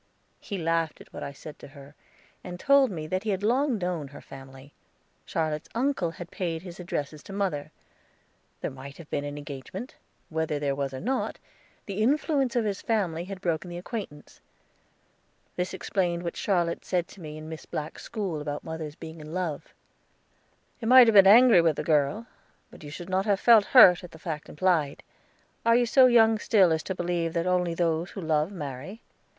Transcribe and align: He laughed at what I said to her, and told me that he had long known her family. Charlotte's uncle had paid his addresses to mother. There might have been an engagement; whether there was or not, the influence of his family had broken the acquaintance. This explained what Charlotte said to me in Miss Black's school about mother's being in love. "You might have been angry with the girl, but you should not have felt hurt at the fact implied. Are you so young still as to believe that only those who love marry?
He 0.39 0.57
laughed 0.57 0.99
at 0.99 1.13
what 1.13 1.21
I 1.21 1.31
said 1.31 1.59
to 1.59 1.67
her, 1.67 1.93
and 2.43 2.59
told 2.59 2.89
me 2.89 3.05
that 3.05 3.21
he 3.21 3.29
had 3.29 3.43
long 3.43 3.77
known 3.77 4.07
her 4.07 4.19
family. 4.19 4.73
Charlotte's 5.27 5.69
uncle 5.75 6.09
had 6.09 6.31
paid 6.31 6.63
his 6.63 6.79
addresses 6.79 7.21
to 7.21 7.31
mother. 7.31 7.71
There 8.61 8.71
might 8.71 8.97
have 8.97 9.11
been 9.11 9.23
an 9.25 9.37
engagement; 9.37 9.97
whether 10.29 10.57
there 10.57 10.73
was 10.73 10.91
or 10.91 10.99
not, 10.99 11.37
the 11.85 12.01
influence 12.01 12.55
of 12.55 12.65
his 12.65 12.81
family 12.81 13.25
had 13.25 13.41
broken 13.41 13.69
the 13.69 13.77
acquaintance. 13.77 14.41
This 15.55 15.71
explained 15.71 16.23
what 16.23 16.35
Charlotte 16.35 16.83
said 16.83 17.07
to 17.09 17.21
me 17.21 17.37
in 17.37 17.47
Miss 17.47 17.67
Black's 17.67 18.01
school 18.01 18.41
about 18.41 18.63
mother's 18.63 18.95
being 18.95 19.21
in 19.21 19.35
love. 19.35 19.71
"You 20.79 20.87
might 20.87 21.05
have 21.05 21.13
been 21.13 21.27
angry 21.27 21.61
with 21.61 21.75
the 21.75 21.83
girl, 21.83 22.25
but 22.71 22.83
you 22.83 22.89
should 22.89 23.07
not 23.07 23.27
have 23.27 23.39
felt 23.39 23.65
hurt 23.65 24.03
at 24.03 24.09
the 24.13 24.17
fact 24.17 24.49
implied. 24.49 25.03
Are 25.63 25.75
you 25.75 25.85
so 25.85 26.07
young 26.07 26.39
still 26.39 26.71
as 26.73 26.81
to 26.85 26.95
believe 26.95 27.33
that 27.33 27.45
only 27.45 27.75
those 27.75 28.09
who 28.09 28.21
love 28.21 28.51
marry? 28.51 29.03